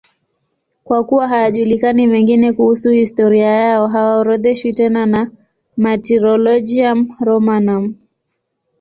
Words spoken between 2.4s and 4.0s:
kuhusu historia yao,